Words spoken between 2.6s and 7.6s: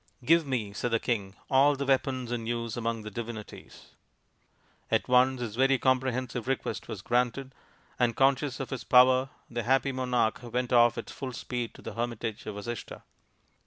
among the divinities." At once his very comprehensive request was granted,